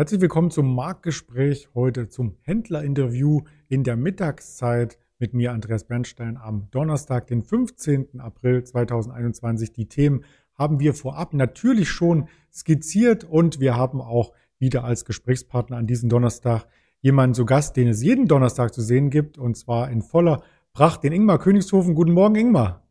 Herzlich 0.00 0.22
willkommen 0.22 0.50
zum 0.50 0.74
Marktgespräch 0.74 1.68
heute 1.74 2.08
zum 2.08 2.34
Händlerinterview 2.40 3.42
in 3.68 3.84
der 3.84 3.96
Mittagszeit 3.96 4.96
mit 5.18 5.34
mir, 5.34 5.52
Andreas 5.52 5.84
Bernstein, 5.84 6.38
am 6.38 6.70
Donnerstag, 6.70 7.26
den 7.26 7.42
15. 7.42 8.18
April 8.18 8.64
2021. 8.64 9.74
Die 9.74 9.88
Themen 9.88 10.24
haben 10.54 10.80
wir 10.80 10.94
vorab 10.94 11.34
natürlich 11.34 11.90
schon 11.90 12.28
skizziert 12.50 13.24
und 13.24 13.60
wir 13.60 13.76
haben 13.76 14.00
auch 14.00 14.32
wieder 14.58 14.84
als 14.84 15.04
Gesprächspartner 15.04 15.76
an 15.76 15.86
diesem 15.86 16.08
Donnerstag 16.08 16.64
jemanden 17.02 17.34
zu 17.34 17.44
Gast, 17.44 17.76
den 17.76 17.88
es 17.88 18.02
jeden 18.02 18.26
Donnerstag 18.26 18.72
zu 18.72 18.80
sehen 18.80 19.10
gibt 19.10 19.36
und 19.36 19.58
zwar 19.58 19.90
in 19.90 20.00
voller 20.00 20.42
Pracht, 20.72 21.04
den 21.04 21.12
Ingmar 21.12 21.38
Königshofen. 21.38 21.94
Guten 21.94 22.12
Morgen, 22.12 22.36
Ingmar. 22.36 22.89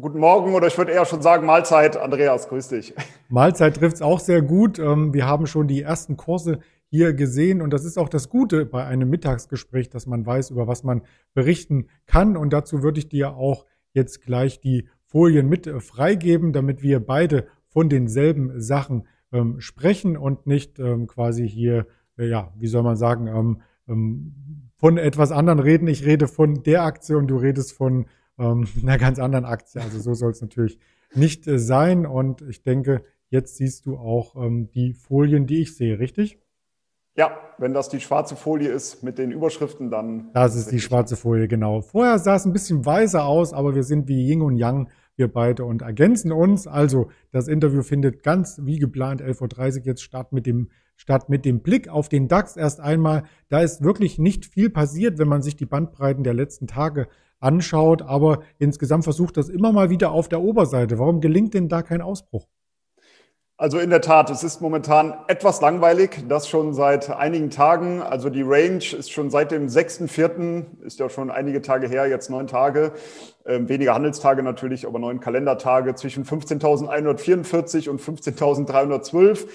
Guten 0.00 0.20
Morgen 0.20 0.54
oder 0.54 0.68
ich 0.68 0.78
würde 0.78 0.92
eher 0.92 1.04
schon 1.04 1.20
sagen 1.20 1.44
Mahlzeit. 1.44 1.98
Andreas, 1.98 2.48
grüß 2.48 2.68
dich. 2.68 2.94
Mahlzeit 3.28 3.76
trifft 3.76 3.96
es 3.96 4.02
auch 4.02 4.20
sehr 4.20 4.40
gut. 4.40 4.78
Ähm, 4.78 5.12
wir 5.12 5.26
haben 5.26 5.46
schon 5.46 5.68
die 5.68 5.82
ersten 5.82 6.16
Kurse 6.16 6.60
hier 6.86 7.12
gesehen 7.12 7.60
und 7.60 7.74
das 7.74 7.84
ist 7.84 7.98
auch 7.98 8.08
das 8.08 8.30
Gute 8.30 8.64
bei 8.64 8.86
einem 8.86 9.10
Mittagsgespräch, 9.10 9.90
dass 9.90 10.06
man 10.06 10.24
weiß, 10.24 10.48
über 10.48 10.66
was 10.66 10.82
man 10.82 11.02
berichten 11.34 11.88
kann. 12.06 12.38
Und 12.38 12.54
dazu 12.54 12.82
würde 12.82 13.00
ich 13.00 13.10
dir 13.10 13.36
auch 13.36 13.66
jetzt 13.92 14.22
gleich 14.22 14.60
die 14.60 14.88
Folien 15.04 15.46
mit 15.50 15.66
äh, 15.66 15.78
freigeben, 15.78 16.54
damit 16.54 16.82
wir 16.82 17.04
beide 17.04 17.48
von 17.68 17.90
denselben 17.90 18.62
Sachen 18.62 19.06
ähm, 19.30 19.60
sprechen 19.60 20.16
und 20.16 20.46
nicht 20.46 20.78
ähm, 20.78 21.06
quasi 21.06 21.46
hier, 21.46 21.86
äh, 22.16 22.28
ja, 22.28 22.50
wie 22.56 22.68
soll 22.68 22.82
man 22.82 22.96
sagen, 22.96 23.60
von 24.76 24.96
etwas 24.96 25.32
anderem 25.32 25.58
reden. 25.58 25.88
Ich 25.88 26.06
rede 26.06 26.28
von 26.28 26.62
der 26.62 26.84
Aktie 26.84 27.18
und 27.18 27.26
du 27.26 27.36
redest 27.36 27.72
von 27.72 28.06
ähm, 28.38 28.66
einer 28.82 28.98
ganz 28.98 29.18
anderen 29.18 29.44
Aktie. 29.44 29.80
Also 29.80 29.98
so 29.98 30.14
soll 30.14 30.30
es 30.30 30.40
natürlich 30.40 30.78
nicht 31.14 31.46
äh, 31.46 31.58
sein. 31.58 32.06
Und 32.06 32.42
ich 32.42 32.62
denke, 32.62 33.04
jetzt 33.28 33.56
siehst 33.56 33.86
du 33.86 33.96
auch 33.96 34.36
ähm, 34.36 34.70
die 34.70 34.92
Folien, 34.92 35.46
die 35.46 35.62
ich 35.62 35.76
sehe, 35.76 35.98
richtig? 35.98 36.38
Ja, 37.14 37.36
wenn 37.58 37.74
das 37.74 37.90
die 37.90 38.00
schwarze 38.00 38.36
Folie 38.36 38.70
ist 38.70 39.02
mit 39.02 39.18
den 39.18 39.32
Überschriften, 39.32 39.90
dann. 39.90 40.30
Das 40.32 40.56
ist 40.56 40.70
die 40.70 40.80
schwarze 40.80 41.16
Folie, 41.16 41.46
genau. 41.46 41.82
Vorher 41.82 42.18
sah 42.18 42.36
es 42.36 42.46
ein 42.46 42.54
bisschen 42.54 42.86
weißer 42.86 43.24
aus, 43.24 43.52
aber 43.52 43.74
wir 43.74 43.82
sind 43.82 44.08
wie 44.08 44.26
Ying 44.26 44.40
und 44.40 44.56
Yang, 44.56 44.88
wir 45.16 45.28
beide 45.28 45.64
und 45.64 45.82
ergänzen 45.82 46.32
uns. 46.32 46.66
Also 46.66 47.10
das 47.30 47.48
Interview 47.48 47.82
findet 47.82 48.22
ganz 48.22 48.60
wie 48.62 48.78
geplant 48.78 49.22
11.30 49.22 49.80
Uhr 49.80 49.86
jetzt 49.86 50.02
statt 50.02 50.32
mit 50.32 50.46
dem 50.46 50.70
statt 50.96 51.28
mit 51.28 51.44
dem 51.44 51.62
Blick 51.62 51.88
auf 51.88 52.08
den 52.08 52.28
DAX 52.28 52.56
erst 52.56 52.80
einmal. 52.80 53.24
Da 53.48 53.60
ist 53.60 53.82
wirklich 53.82 54.18
nicht 54.18 54.46
viel 54.46 54.70
passiert, 54.70 55.18
wenn 55.18 55.28
man 55.28 55.42
sich 55.42 55.56
die 55.56 55.66
Bandbreiten 55.66 56.22
der 56.22 56.34
letzten 56.34 56.66
Tage 56.66 57.08
anschaut, 57.40 58.02
aber 58.02 58.42
insgesamt 58.58 59.04
versucht 59.04 59.36
das 59.36 59.48
immer 59.48 59.72
mal 59.72 59.90
wieder 59.90 60.12
auf 60.12 60.28
der 60.28 60.40
Oberseite. 60.40 60.98
Warum 60.98 61.20
gelingt 61.20 61.54
denn 61.54 61.68
da 61.68 61.82
kein 61.82 62.02
Ausbruch? 62.02 62.46
Also 63.62 63.78
in 63.78 63.90
der 63.90 64.00
Tat, 64.00 64.28
es 64.28 64.42
ist 64.42 64.60
momentan 64.60 65.14
etwas 65.28 65.60
langweilig, 65.60 66.24
das 66.28 66.48
schon 66.48 66.74
seit 66.74 67.10
einigen 67.10 67.48
Tagen. 67.48 68.02
Also 68.02 68.28
die 68.28 68.42
Range 68.42 68.78
ist 68.78 69.12
schon 69.12 69.30
seit 69.30 69.52
dem 69.52 69.68
6.4., 69.68 70.64
ist 70.84 70.98
ja 70.98 71.08
schon 71.08 71.30
einige 71.30 71.62
Tage 71.62 71.86
her, 71.86 72.08
jetzt 72.08 72.28
neun 72.28 72.48
Tage, 72.48 72.90
äh, 73.44 73.60
weniger 73.68 73.94
Handelstage 73.94 74.42
natürlich, 74.42 74.84
aber 74.84 74.98
neun 74.98 75.20
Kalendertage 75.20 75.94
zwischen 75.94 76.24
15.144 76.24 77.88
und 77.88 78.00
15.312. 78.00 79.46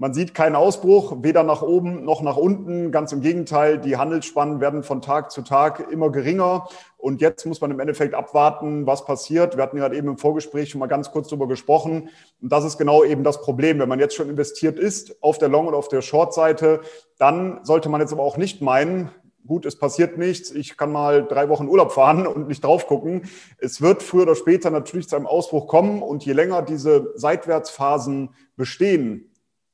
Man 0.00 0.14
sieht 0.14 0.32
keinen 0.32 0.54
Ausbruch, 0.54 1.24
weder 1.24 1.42
nach 1.42 1.60
oben 1.60 2.04
noch 2.04 2.22
nach 2.22 2.36
unten. 2.36 2.92
Ganz 2.92 3.10
im 3.10 3.20
Gegenteil, 3.20 3.78
die 3.78 3.96
Handelsspannen 3.96 4.60
werden 4.60 4.84
von 4.84 5.02
Tag 5.02 5.32
zu 5.32 5.42
Tag 5.42 5.90
immer 5.90 6.12
geringer. 6.12 6.68
Und 6.98 7.20
jetzt 7.20 7.44
muss 7.46 7.60
man 7.60 7.72
im 7.72 7.80
Endeffekt 7.80 8.14
abwarten, 8.14 8.86
was 8.86 9.04
passiert. 9.04 9.56
Wir 9.56 9.64
hatten 9.64 9.76
gerade 9.76 9.96
eben 9.96 10.06
im 10.06 10.16
Vorgespräch 10.16 10.70
schon 10.70 10.78
mal 10.78 10.86
ganz 10.86 11.10
kurz 11.10 11.26
darüber 11.26 11.48
gesprochen. 11.48 12.10
Und 12.40 12.52
das 12.52 12.64
ist 12.64 12.78
genau 12.78 13.02
eben 13.02 13.24
das 13.24 13.42
Problem. 13.42 13.80
Wenn 13.80 13.88
man 13.88 13.98
jetzt 13.98 14.14
schon 14.14 14.30
investiert 14.30 14.78
ist 14.78 15.20
auf 15.20 15.36
der 15.38 15.48
Long- 15.48 15.66
und 15.66 15.74
auf 15.74 15.88
der 15.88 16.00
Short-Seite, 16.00 16.80
dann 17.18 17.58
sollte 17.64 17.88
man 17.88 18.00
jetzt 18.00 18.12
aber 18.12 18.22
auch 18.22 18.36
nicht 18.36 18.62
meinen, 18.62 19.10
gut, 19.48 19.66
es 19.66 19.76
passiert 19.76 20.16
nichts, 20.16 20.52
ich 20.52 20.76
kann 20.76 20.92
mal 20.92 21.26
drei 21.26 21.48
Wochen 21.48 21.66
Urlaub 21.66 21.90
fahren 21.90 22.24
und 22.24 22.46
nicht 22.46 22.62
drauf 22.62 22.86
gucken. 22.86 23.22
Es 23.58 23.82
wird 23.82 24.04
früher 24.04 24.22
oder 24.22 24.36
später 24.36 24.70
natürlich 24.70 25.08
zu 25.08 25.16
einem 25.16 25.26
Ausbruch 25.26 25.66
kommen 25.66 26.02
und 26.02 26.24
je 26.24 26.34
länger 26.34 26.62
diese 26.62 27.12
Seitwärtsphasen 27.16 28.30
bestehen, 28.56 29.28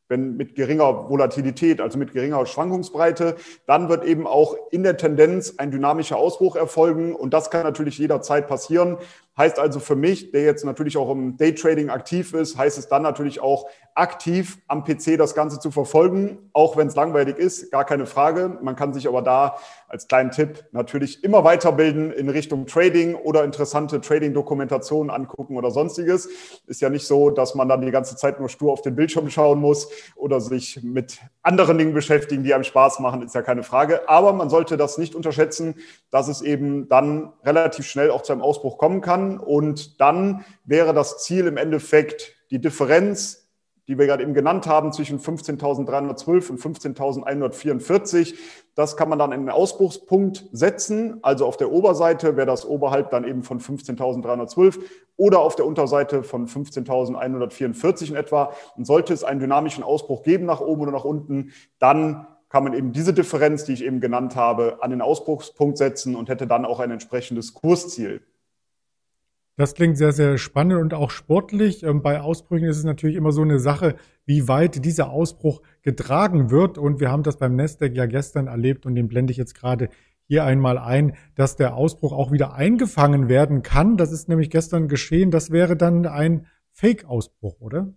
wenn 0.09 0.37
mit 0.37 0.54
geringer 0.54 1.09
Volatilität, 1.09 1.81
also 1.81 1.98
mit 1.98 2.12
geringer 2.12 2.44
Schwankungsbreite, 2.47 3.37
dann 3.66 3.88
wird 3.88 4.04
eben 4.04 4.26
auch 4.26 4.56
in 4.70 4.82
der 4.82 4.97
Tendenz 4.97 5.54
ein 5.59 5.70
dynamischer 5.70 6.16
Ausbruch 6.16 6.56
erfolgen. 6.56 7.15
Und 7.15 7.32
das 7.32 7.50
kann 7.50 7.62
natürlich 7.62 7.98
jederzeit 7.98 8.47
passieren. 8.47 8.98
Heißt 9.36 9.58
also 9.58 9.80
für 9.80 9.96
mich, 9.96 10.30
der 10.30 10.44
jetzt 10.44 10.64
natürlich 10.64 10.96
auch 10.96 11.10
im 11.10 11.36
Daytrading 11.36 11.90
aktiv 11.90 12.34
ist, 12.34 12.56
heißt 12.56 12.78
es 12.78 12.86
dann 12.86 13.02
natürlich 13.02 13.40
auch 13.40 13.68
aktiv 13.96 14.58
am 14.68 14.84
PC 14.84 15.16
das 15.18 15.34
Ganze 15.34 15.58
zu 15.58 15.72
verfolgen, 15.72 16.50
auch 16.52 16.76
wenn 16.76 16.86
es 16.86 16.94
langweilig 16.94 17.36
ist, 17.36 17.72
gar 17.72 17.84
keine 17.84 18.06
Frage. 18.06 18.58
Man 18.62 18.76
kann 18.76 18.94
sich 18.94 19.08
aber 19.08 19.22
da 19.22 19.56
als 19.88 20.06
kleinen 20.06 20.30
Tipp 20.30 20.64
natürlich 20.70 21.24
immer 21.24 21.42
weiterbilden 21.42 22.12
in 22.12 22.28
Richtung 22.28 22.66
Trading 22.66 23.16
oder 23.16 23.42
interessante 23.42 24.00
Trading-Dokumentationen 24.00 25.10
angucken 25.10 25.56
oder 25.56 25.72
sonstiges. 25.72 26.28
Ist 26.66 26.80
ja 26.80 26.88
nicht 26.88 27.06
so, 27.06 27.30
dass 27.30 27.56
man 27.56 27.68
dann 27.68 27.80
die 27.80 27.90
ganze 27.90 28.16
Zeit 28.16 28.38
nur 28.38 28.48
stur 28.48 28.72
auf 28.72 28.82
den 28.82 28.94
Bildschirm 28.94 29.30
schauen 29.30 29.58
muss 29.58 29.88
oder 30.14 30.40
sich 30.40 30.80
mit 30.84 31.18
anderen 31.44 31.78
Dingen 31.78 31.94
beschäftigen, 31.94 32.43
die 32.43 32.55
einem 32.55 32.65
Spaß 32.65 33.00
machen, 33.00 33.22
ist 33.22 33.34
ja 33.34 33.43
keine 33.43 33.62
Frage. 33.62 34.09
Aber 34.09 34.32
man 34.32 34.50
sollte 34.50 34.77
das 34.77 34.99
nicht 34.99 35.15
unterschätzen, 35.15 35.77
dass 36.10 36.28
es 36.28 36.43
eben 36.43 36.88
dann 36.88 37.32
relativ 37.44 37.87
schnell 37.87 38.10
auch 38.10 38.22
zu 38.22 38.32
einem 38.32 38.43
Ausbruch 38.43 38.78
kommen 38.78 39.00
kann 39.00 39.38
und 39.38 40.00
dann 40.00 40.44
wäre 40.65 40.94
das 40.94 41.22
Ziel 41.22 41.47
im 41.47 41.59
Endeffekt 41.59 42.34
die 42.50 42.60
Differenz, 42.60 43.44
die 43.88 43.98
wir 43.98 44.06
gerade 44.06 44.22
eben 44.22 44.34
genannt 44.34 44.66
haben, 44.66 44.92
zwischen 44.92 45.18
15.312 45.18 46.50
und 46.50 46.60
15.144. 46.60 48.34
Das 48.74 48.96
kann 48.96 49.08
man 49.08 49.18
dann 49.18 49.32
in 49.32 49.40
einen 49.40 49.50
Ausbruchspunkt 49.50 50.46
setzen. 50.52 51.18
Also 51.22 51.46
auf 51.46 51.56
der 51.56 51.70
Oberseite 51.70 52.36
wäre 52.36 52.46
das 52.46 52.66
oberhalb 52.66 53.10
dann 53.10 53.24
eben 53.24 53.42
von 53.42 53.60
15.312 53.60 54.78
oder 55.16 55.40
auf 55.40 55.54
der 55.54 55.66
Unterseite 55.66 56.22
von 56.22 56.48
15.144 56.48 58.08
in 58.08 58.16
etwa. 58.16 58.52
Und 58.76 58.86
sollte 58.86 59.12
es 59.12 59.22
einen 59.22 59.40
dynamischen 59.40 59.84
Ausbruch 59.84 60.22
geben 60.22 60.46
nach 60.46 60.60
oben 60.60 60.82
oder 60.82 60.92
nach 60.92 61.04
unten, 61.04 61.52
dann 61.78 62.26
kann 62.48 62.64
man 62.64 62.74
eben 62.74 62.92
diese 62.92 63.12
Differenz, 63.12 63.64
die 63.64 63.72
ich 63.72 63.84
eben 63.84 64.00
genannt 64.00 64.36
habe, 64.36 64.78
an 64.80 64.90
den 64.90 65.02
Ausbruchspunkt 65.02 65.76
setzen 65.76 66.14
und 66.14 66.28
hätte 66.28 66.46
dann 66.46 66.64
auch 66.64 66.78
ein 66.78 66.92
entsprechendes 66.92 67.52
Kursziel. 67.52 68.22
Das 69.56 69.75
klingt 69.75 69.97
sehr, 69.97 70.12
sehr 70.12 70.37
spannend 70.37 70.81
und 70.81 70.94
auch 70.94 71.10
sportlich. 71.10 71.84
Ähm, 71.84 72.03
bei 72.03 72.20
Ausbrüchen 72.20 72.66
ist 72.66 72.78
es 72.78 72.84
natürlich 72.84 73.16
immer 73.16 73.31
so 73.31 73.42
eine 73.42 73.60
Sache, 73.60 73.94
wie 74.26 74.48
weit 74.48 74.84
dieser 74.84 75.10
Ausbruch 75.10 75.62
getragen 75.82 76.50
wird. 76.50 76.76
Und 76.76 76.98
wir 76.98 77.10
haben 77.10 77.22
das 77.22 77.37
beim 77.37 77.54
Nasdaq 77.54 77.94
ja 77.94 78.06
gestern 78.06 78.48
erlebt 78.48 78.84
und 78.84 78.97
den 78.97 79.06
blende 79.06 79.31
ich 79.31 79.37
jetzt 79.37 79.54
gerade 79.54 79.91
hier 80.26 80.44
einmal 80.44 80.78
ein, 80.78 81.16
dass 81.37 81.56
der 81.56 81.76
Ausbruch 81.76 82.12
auch 82.12 82.32
wieder 82.32 82.54
eingefangen 82.54 83.28
werden 83.28 83.62
kann. 83.62 83.97
Das 83.97 84.10
ist 84.10 84.28
nämlich 84.28 84.50
gestern 84.50 84.88
geschehen. 84.88 85.31
Das 85.31 85.50
wäre 85.50 85.76
dann 85.76 86.06
ein 86.06 86.47
Fake-Ausbruch, 86.72 87.60
oder? 87.60 87.94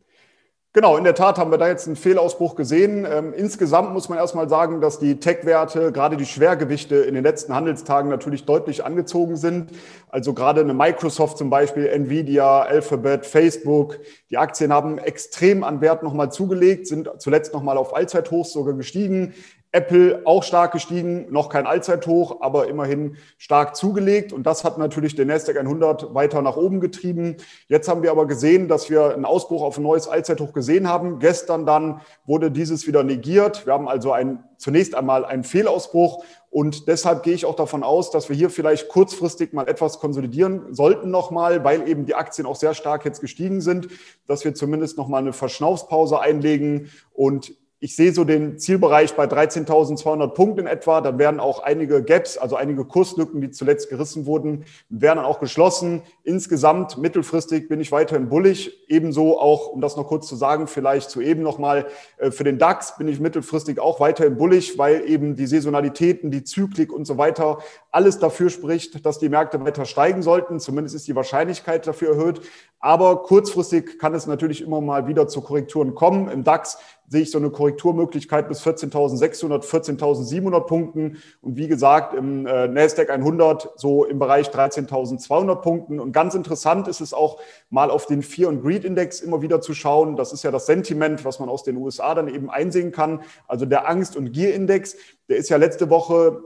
Genau, 0.77 0.95
in 0.95 1.05
der 1.05 1.15
Tat 1.15 1.39
haben 1.39 1.49
wir 1.49 1.57
da 1.57 1.67
jetzt 1.67 1.88
einen 1.88 1.95
Fehlausbruch 1.95 2.53
gesehen. 2.53 3.03
Ähm, 3.11 3.33
insgesamt 3.35 3.93
muss 3.93 4.09
man 4.09 4.19
erstmal 4.19 4.47
sagen, 4.47 4.79
dass 4.79 4.99
die 4.99 5.19
Tech-Werte, 5.19 5.91
gerade 5.91 6.17
die 6.17 6.25
Schwergewichte 6.27 6.97
in 6.97 7.15
den 7.15 7.23
letzten 7.23 7.55
Handelstagen 7.55 8.11
natürlich 8.11 8.45
deutlich 8.45 8.85
angezogen 8.85 9.37
sind. 9.37 9.71
Also 10.09 10.35
gerade 10.35 10.61
eine 10.61 10.75
Microsoft 10.75 11.39
zum 11.39 11.49
Beispiel, 11.49 11.87
Nvidia, 11.87 12.59
Alphabet, 12.59 13.25
Facebook, 13.25 13.97
die 14.29 14.37
Aktien 14.37 14.71
haben 14.71 14.99
extrem 14.99 15.63
an 15.63 15.81
Wert 15.81 16.03
nochmal 16.03 16.31
zugelegt, 16.31 16.85
sind 16.85 17.09
zuletzt 17.17 17.55
nochmal 17.55 17.77
auf 17.77 17.95
Allzeithochs 17.95 18.53
sogar 18.53 18.75
gestiegen. 18.75 19.34
Apple 19.78 20.22
auch 20.26 20.41
stark 20.41 20.72
gestiegen, 20.72 21.28
noch 21.29 21.50
kein 21.50 21.68
Allzeithoch, 21.68 22.41
aber 22.41 22.68
immerhin 22.68 23.18
stark 23.38 23.76
zugelegt. 23.76 24.34
Und 24.34 24.47
das 24.47 24.64
hat 24.64 24.79
natürlich 24.79 25.16
den 25.16 25.28
Nasdaq 25.28 25.56
100 25.56 26.16
weiter 26.16 26.41
nach 26.41 26.58
oben 26.58 26.79
getrieben. 26.79 27.38
Jetzt 27.68 27.88
haben 27.88 28.02
wir 28.02 28.09
aber 28.09 28.26
gesehen, 28.26 28.68
dass 28.68 28.90
wir 28.90 29.14
einen 29.14 29.24
Ausbruch 29.26 29.62
auf 29.62 29.78
ein 29.78 29.84
neues 29.84 30.08
Allzeithoch 30.08 30.52
gesehen 30.52 30.90
haben. 30.90 31.20
Gestern 31.20 31.68
dann 31.68 32.02
wurde 32.26 32.50
dieses 32.50 32.88
wieder 32.88 33.03
negiert. 33.03 33.68
Wir 33.68 33.74
haben 33.74 33.88
also 33.88 34.12
ein, 34.12 34.44
zunächst 34.58 34.96
einmal 34.96 35.26
einen 35.26 35.44
Fehlausbruch. 35.44 36.24
Und 36.50 36.88
deshalb 36.88 37.22
gehe 37.22 37.35
ich 37.35 37.46
auch 37.46 37.56
davon 37.56 37.84
aus, 37.84 38.09
dass 38.09 38.29
wir 38.29 38.35
hier 38.35 38.50
vielleicht 38.50 38.88
kurzfristig 38.88 39.53
mal 39.53 39.68
etwas 39.68 40.00
konsolidieren 40.00 40.74
sollten 40.74 41.12
nochmal, 41.12 41.64
weil 41.64 41.88
eben 41.88 42.08
die 42.08 42.16
Aktien 42.16 42.47
auch 42.47 42.56
sehr 42.56 42.74
stark 42.74 43.06
jetzt 43.06 43.22
gestiegen 43.22 43.62
sind, 43.62 43.90
dass 44.26 44.44
wir 44.44 44.56
zumindest 44.56 44.97
nochmal 44.97 45.22
eine 45.22 45.34
Verschnaufspause 45.34 46.20
einlegen 46.20 46.90
und 47.14 47.53
ich 47.79 47.96
sehe 47.96 48.12
so 48.12 48.24
den 48.24 48.58
Zielbereich 48.58 49.14
bei 49.14 49.26
13.200 49.26 50.29
Punkten 50.29 50.62
in 50.62 50.68
etwa. 50.68 51.00
Dann 51.02 51.20
werden 51.20 51.40
auch 51.40 51.62
einige 51.62 52.03
Gaps, 52.03 52.35
also 52.38 52.56
einige 52.56 52.85
Kurslücken, 52.85 53.40
die 53.40 53.52
zuletzt 53.52 53.90
gerissen 53.90 54.26
wurden, 54.26 54.66
werden 54.90 55.18
dann 55.18 55.26
auch 55.26 55.40
geschlossen. 55.40 56.02
Insgesamt 56.24 56.97
mittelfristig 56.97 57.70
bin 57.70 57.79
ich 57.79 57.91
weiterhin 57.91 58.29
bullig. 58.29 58.84
Ebenso 58.88 59.40
auch, 59.40 59.68
um 59.68 59.79
das 59.79 59.96
noch 59.96 60.08
kurz 60.08 60.28
zu 60.28 60.35
sagen, 60.35 60.66
vielleicht 60.66 61.12
zu 61.12 61.22
eben 61.22 61.44
nochmal, 61.44 61.85
äh, 62.18 62.32
für 62.32 62.44
den 62.44 62.58
DAX 62.58 62.97
bin 62.97 63.08
ich 63.08 63.20
mittelfristig 63.20 63.79
auch 63.79 64.00
weiterhin 64.00 64.38
bullig, 64.38 64.79
weil 64.79 65.08
eben 65.08 65.35
die 65.35 65.46
Saisonalitäten, 65.46 66.32
die 66.32 66.44
Zyklik 66.44 66.91
und 66.91 67.06
so 67.06 67.20
weiter 67.20 67.59
alles 67.91 68.18
dafür 68.18 68.50
spricht, 68.50 69.06
dass 69.06 69.20
die 69.20 69.29
Märkte 69.29 69.64
weiter 69.64 69.85
steigen 69.85 70.24
sollten. 70.24 70.59
Zumindest 70.59 70.96
ist 70.96 71.08
die 71.08 71.16
Wahrscheinlichkeit 71.16 71.85
dafür 71.85 72.16
erhöht. 72.16 72.41
Aber 72.79 73.24
kurzfristig 73.24 73.97
kann 73.97 74.14
es 74.14 74.28
natürlich 74.28 74.62
immer 74.62 74.82
mal 74.82 75.08
wieder 75.08 75.28
zu 75.28 75.41
Korrekturen 75.41 75.96
kommen. 75.96 76.29
Im 76.29 76.44
DAX 76.44 76.78
sehe 77.07 77.21
ich 77.21 77.31
so 77.31 77.37
eine 77.37 77.49
Korrekturmöglichkeit 77.49 78.49
bis 78.49 78.61
14.600, 78.61 79.63
14.700 79.63 80.59
Punkten. 80.61 81.17
Und 81.41 81.55
wie 81.55 81.67
gesagt, 81.67 82.13
im 82.13 82.45
äh, 82.45 82.67
Nasdaq 82.67 83.09
100 83.09 83.69
so 83.77 84.05
im 84.05 84.19
Bereich 84.19 84.49
13.200 84.49 85.55
Punkten. 85.55 85.99
Und 85.99 86.11
ganz 86.11 86.35
interessant 86.35 86.87
ist 86.87 86.99
es 86.99 87.13
auch 87.13 87.39
mal 87.69 87.89
auf 87.89 88.05
den 88.07 88.21
Fear 88.21 88.49
und 88.49 88.61
Greed 88.61 88.83
Index 88.83 89.21
immer 89.21 89.41
wieder 89.41 89.61
zu 89.61 89.73
schauen. 89.73 90.17
Das 90.17 90.33
ist 90.33 90.43
ja 90.43 90.51
das 90.51 90.65
Sentiment, 90.65 91.23
was 91.23 91.39
man 91.39 91.47
aus 91.47 91.63
den 91.63 91.77
USA 91.77 92.13
dann 92.13 92.27
eben 92.27 92.49
einsehen 92.49 92.91
kann. 92.91 93.21
Also 93.47 93.65
der 93.65 93.87
Angst- 93.89 94.17
und 94.17 94.33
Gier-Index, 94.33 94.97
der 95.29 95.37
ist 95.37 95.49
ja 95.49 95.57
letzte 95.57 95.89
Woche 95.89 96.41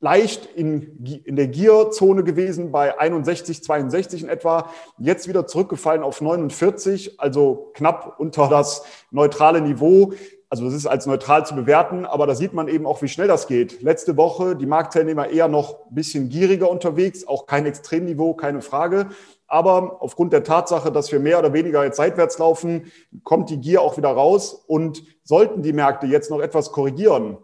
leicht 0.00 0.46
in, 0.54 1.22
in 1.24 1.36
der 1.36 1.48
Gier-Zone 1.48 2.22
gewesen 2.22 2.70
bei 2.70 2.98
61, 2.98 3.62
62 3.62 4.22
in 4.22 4.28
etwa. 4.28 4.70
Jetzt 4.98 5.28
wieder 5.28 5.46
zurückgefallen 5.46 6.02
auf 6.02 6.20
49, 6.20 7.20
also 7.20 7.70
knapp 7.74 8.14
unter 8.18 8.48
das 8.48 8.84
neutrale 9.10 9.60
Niveau. 9.60 10.12
Also 10.50 10.64
das 10.64 10.72
ist 10.72 10.86
als 10.86 11.04
neutral 11.04 11.44
zu 11.44 11.54
bewerten, 11.54 12.06
aber 12.06 12.26
da 12.26 12.34
sieht 12.34 12.54
man 12.54 12.68
eben 12.68 12.86
auch, 12.86 13.02
wie 13.02 13.08
schnell 13.08 13.28
das 13.28 13.48
geht. 13.48 13.82
Letzte 13.82 14.16
Woche 14.16 14.56
die 14.56 14.64
Marktteilnehmer 14.64 15.28
eher 15.28 15.46
noch 15.46 15.86
ein 15.90 15.94
bisschen 15.94 16.30
gieriger 16.30 16.70
unterwegs, 16.70 17.26
auch 17.26 17.44
kein 17.44 17.66
Extremniveau, 17.66 18.32
keine 18.34 18.62
Frage. 18.62 19.08
Aber 19.46 20.00
aufgrund 20.00 20.32
der 20.32 20.44
Tatsache, 20.44 20.90
dass 20.90 21.12
wir 21.12 21.20
mehr 21.20 21.38
oder 21.38 21.52
weniger 21.52 21.84
jetzt 21.84 21.96
seitwärts 21.96 22.38
laufen, 22.38 22.90
kommt 23.24 23.50
die 23.50 23.58
Gier 23.58 23.82
auch 23.82 23.98
wieder 23.98 24.10
raus. 24.10 24.64
Und 24.66 25.02
sollten 25.22 25.62
die 25.62 25.72
Märkte 25.74 26.06
jetzt 26.06 26.30
noch 26.30 26.40
etwas 26.40 26.72
korrigieren, 26.72 27.36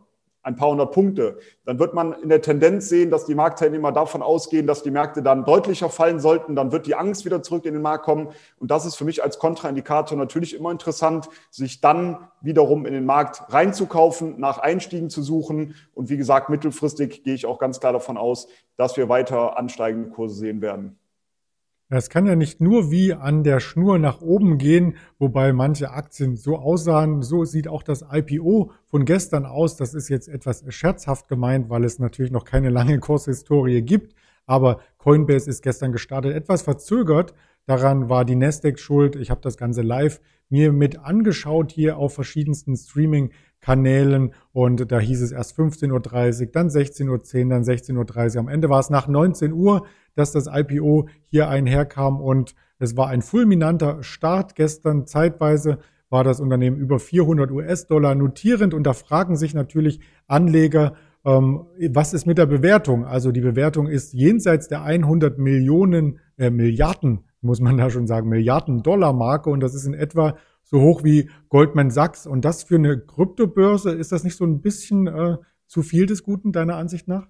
ein 0.44 0.56
paar 0.56 0.68
hundert 0.68 0.92
Punkte, 0.92 1.38
dann 1.64 1.78
wird 1.78 1.94
man 1.94 2.12
in 2.22 2.28
der 2.28 2.42
Tendenz 2.42 2.88
sehen, 2.88 3.10
dass 3.10 3.24
die 3.24 3.34
Marktteilnehmer 3.34 3.92
davon 3.92 4.22
ausgehen, 4.22 4.66
dass 4.66 4.82
die 4.82 4.90
Märkte 4.90 5.22
dann 5.22 5.44
deutlicher 5.44 5.88
fallen 5.88 6.20
sollten. 6.20 6.54
Dann 6.54 6.70
wird 6.70 6.86
die 6.86 6.94
Angst 6.94 7.24
wieder 7.24 7.42
zurück 7.42 7.64
in 7.64 7.72
den 7.72 7.82
Markt 7.82 8.04
kommen. 8.04 8.28
Und 8.58 8.70
das 8.70 8.84
ist 8.84 8.96
für 8.96 9.04
mich 9.04 9.24
als 9.24 9.38
Kontraindikator 9.38 10.16
natürlich 10.18 10.54
immer 10.54 10.70
interessant, 10.70 11.28
sich 11.50 11.80
dann 11.80 12.28
wiederum 12.42 12.84
in 12.84 12.92
den 12.92 13.06
Markt 13.06 13.42
reinzukaufen, 13.52 14.38
nach 14.38 14.58
Einstiegen 14.58 15.08
zu 15.08 15.22
suchen. 15.22 15.74
Und 15.94 16.10
wie 16.10 16.18
gesagt, 16.18 16.50
mittelfristig 16.50 17.24
gehe 17.24 17.34
ich 17.34 17.46
auch 17.46 17.58
ganz 17.58 17.80
klar 17.80 17.94
davon 17.94 18.18
aus, 18.18 18.46
dass 18.76 18.98
wir 18.98 19.08
weiter 19.08 19.56
ansteigende 19.56 20.10
Kurse 20.10 20.34
sehen 20.34 20.60
werden. 20.60 20.98
Es 21.90 22.08
kann 22.08 22.26
ja 22.26 22.34
nicht 22.34 22.62
nur 22.62 22.90
wie 22.90 23.12
an 23.12 23.44
der 23.44 23.60
Schnur 23.60 23.98
nach 23.98 24.22
oben 24.22 24.56
gehen, 24.56 24.96
wobei 25.18 25.52
manche 25.52 25.90
Aktien 25.90 26.34
so 26.34 26.56
aussahen. 26.56 27.20
So 27.20 27.44
sieht 27.44 27.68
auch 27.68 27.82
das 27.82 28.04
IPO 28.10 28.72
von 28.86 29.04
gestern 29.04 29.44
aus. 29.44 29.76
Das 29.76 29.92
ist 29.92 30.08
jetzt 30.08 30.28
etwas 30.28 30.64
scherzhaft 30.68 31.28
gemeint, 31.28 31.68
weil 31.68 31.84
es 31.84 31.98
natürlich 31.98 32.32
noch 32.32 32.44
keine 32.44 32.70
lange 32.70 32.98
Kurshistorie 33.00 33.82
gibt. 33.82 34.14
Aber 34.46 34.80
Coinbase 34.98 35.48
ist 35.48 35.62
gestern 35.62 35.92
gestartet, 35.92 36.34
etwas 36.34 36.62
verzögert. 36.62 37.34
Daran 37.66 38.08
war 38.08 38.24
die 38.24 38.36
Nasdaq 38.36 38.78
schuld. 38.78 39.16
Ich 39.16 39.30
habe 39.30 39.40
das 39.42 39.56
Ganze 39.56 39.82
live 39.82 40.20
mir 40.48 40.72
mit 40.72 40.98
angeschaut 40.98 41.70
hier 41.70 41.98
auf 41.98 42.14
verschiedensten 42.14 42.76
Streaming-Kanälen 43.64 44.32
und 44.52 44.90
da 44.92 45.00
hieß 45.00 45.22
es 45.22 45.32
erst 45.32 45.58
15.30 45.58 46.42
Uhr, 46.42 46.52
dann 46.52 46.68
16.10 46.68 47.08
Uhr, 47.08 47.48
dann 47.48 47.62
16.30 47.62 48.34
Uhr. 48.34 48.40
Am 48.40 48.48
Ende 48.48 48.68
war 48.68 48.80
es 48.80 48.90
nach 48.90 49.08
19 49.08 49.52
Uhr, 49.52 49.86
dass 50.14 50.32
das 50.32 50.48
IPO 50.52 51.08
hier 51.26 51.48
einherkam 51.48 52.20
und 52.20 52.54
es 52.78 52.96
war 52.96 53.08
ein 53.08 53.22
fulminanter 53.22 54.02
Start 54.02 54.54
gestern. 54.54 55.06
Zeitweise 55.06 55.78
war 56.10 56.24
das 56.24 56.40
Unternehmen 56.40 56.76
über 56.76 56.98
400 56.98 57.50
US-Dollar 57.50 58.14
notierend 58.14 58.74
und 58.74 58.84
da 58.84 58.92
fragen 58.92 59.36
sich 59.36 59.54
natürlich 59.54 60.00
Anleger, 60.26 60.94
ähm, 61.24 61.64
was 61.90 62.12
ist 62.12 62.26
mit 62.26 62.38
der 62.38 62.46
Bewertung? 62.46 63.06
Also 63.06 63.32
die 63.32 63.40
Bewertung 63.40 63.88
ist 63.88 64.12
jenseits 64.12 64.68
der 64.68 64.82
100 64.82 65.38
Millionen, 65.38 66.18
äh, 66.36 66.50
Milliarden 66.50 67.24
muss 67.44 67.60
man 67.60 67.76
da 67.76 67.90
schon 67.90 68.06
sagen, 68.06 68.28
Milliarden-Dollar-Marke 68.30 69.50
und 69.50 69.60
das 69.60 69.74
ist 69.74 69.86
in 69.86 69.94
etwa 69.94 70.36
so 70.64 70.80
hoch 70.80 71.04
wie 71.04 71.30
Goldman 71.48 71.90
Sachs. 71.90 72.26
Und 72.26 72.44
das 72.44 72.64
für 72.64 72.76
eine 72.76 72.98
Kryptobörse, 72.98 73.92
ist 73.92 74.12
das 74.12 74.24
nicht 74.24 74.36
so 74.36 74.44
ein 74.44 74.60
bisschen 74.60 75.06
äh, 75.06 75.36
zu 75.66 75.82
viel 75.82 76.06
des 76.06 76.22
Guten 76.22 76.52
deiner 76.52 76.76
Ansicht 76.76 77.08
nach? 77.08 77.28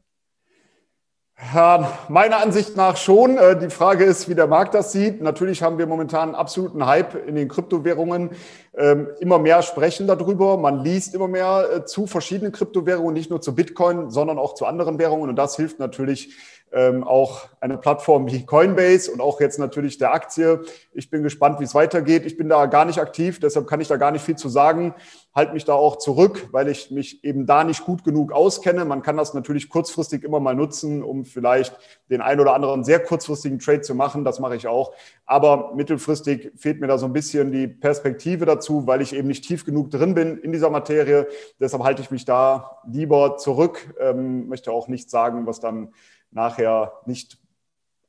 Ja, 1.52 1.98
meiner 2.08 2.38
Ansicht 2.38 2.76
nach 2.76 2.96
schon. 2.96 3.36
Äh, 3.38 3.58
die 3.58 3.68
Frage 3.68 4.04
ist, 4.04 4.28
wie 4.28 4.36
der 4.36 4.46
Markt 4.46 4.72
das 4.72 4.92
sieht. 4.92 5.20
Natürlich 5.20 5.64
haben 5.64 5.78
wir 5.78 5.86
momentan 5.88 6.28
einen 6.28 6.34
absoluten 6.36 6.86
Hype 6.86 7.26
in 7.26 7.34
den 7.34 7.48
Kryptowährungen. 7.48 8.30
Ähm, 8.76 9.08
immer 9.18 9.40
mehr 9.40 9.62
sprechen 9.62 10.06
darüber. 10.06 10.56
Man 10.56 10.84
liest 10.84 11.12
immer 11.12 11.26
mehr 11.26 11.68
äh, 11.72 11.84
zu 11.84 12.06
verschiedenen 12.06 12.52
Kryptowährungen, 12.52 13.14
nicht 13.14 13.30
nur 13.30 13.40
zu 13.40 13.52
Bitcoin, 13.52 14.10
sondern 14.10 14.38
auch 14.38 14.54
zu 14.54 14.64
anderen 14.64 14.98
Währungen. 15.00 15.28
Und 15.28 15.36
das 15.36 15.56
hilft 15.56 15.80
natürlich 15.80 16.36
ähm, 16.72 17.04
auch 17.04 17.48
eine 17.60 17.78
Plattform 17.78 18.26
wie 18.26 18.44
Coinbase 18.44 19.10
und 19.10 19.20
auch 19.20 19.40
jetzt 19.40 19.58
natürlich 19.58 19.96
der 19.96 20.12
Aktie. 20.12 20.62
Ich 20.92 21.08
bin 21.08 21.22
gespannt, 21.22 21.60
wie 21.60 21.64
es 21.64 21.74
weitergeht. 21.74 22.26
Ich 22.26 22.36
bin 22.36 22.48
da 22.48 22.66
gar 22.66 22.84
nicht 22.84 22.98
aktiv, 22.98 23.38
deshalb 23.40 23.66
kann 23.66 23.80
ich 23.80 23.88
da 23.88 23.96
gar 23.96 24.10
nicht 24.10 24.24
viel 24.24 24.36
zu 24.36 24.48
sagen. 24.48 24.94
Halte 25.34 25.52
mich 25.52 25.64
da 25.64 25.72
auch 25.72 25.96
zurück, 25.96 26.48
weil 26.52 26.68
ich 26.68 26.90
mich 26.90 27.24
eben 27.24 27.46
da 27.46 27.64
nicht 27.64 27.84
gut 27.84 28.04
genug 28.04 28.32
auskenne. 28.32 28.84
Man 28.84 29.02
kann 29.02 29.16
das 29.16 29.34
natürlich 29.34 29.68
kurzfristig 29.68 30.22
immer 30.24 30.40
mal 30.40 30.54
nutzen, 30.54 31.02
um 31.02 31.24
vielleicht 31.24 31.76
den 32.10 32.20
ein 32.20 32.38
oder 32.38 32.54
anderen 32.54 32.84
sehr 32.84 33.00
kurzfristigen 33.00 33.58
Trade 33.58 33.80
zu 33.80 33.94
machen. 33.94 34.24
Das 34.24 34.38
mache 34.38 34.54
ich 34.56 34.68
auch. 34.68 34.92
Aber 35.26 35.72
mittelfristig 35.74 36.52
fehlt 36.56 36.80
mir 36.80 36.86
da 36.86 36.98
so 36.98 37.06
ein 37.06 37.12
bisschen 37.12 37.50
die 37.50 37.66
Perspektive 37.66 38.46
dazu, 38.46 38.86
weil 38.86 39.00
ich 39.00 39.14
eben 39.14 39.28
nicht 39.28 39.44
tief 39.44 39.64
genug 39.64 39.90
drin 39.90 40.14
bin 40.14 40.38
in 40.38 40.52
dieser 40.52 40.70
Materie. 40.70 41.26
Deshalb 41.58 41.82
halte 41.82 42.02
ich 42.02 42.10
mich 42.10 42.24
da 42.24 42.78
lieber 42.86 43.36
zurück. 43.36 43.94
Ähm, 43.98 44.48
möchte 44.48 44.70
auch 44.70 44.86
nicht 44.86 45.10
sagen, 45.10 45.46
was 45.46 45.58
dann 45.58 45.92
nachher 46.34 46.92
nicht 47.06 47.38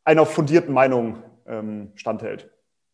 einer 0.04 0.26
fundierten 0.26 0.74
Meinung 0.74 1.24
ähm, 1.48 1.92
standhält. 1.96 2.50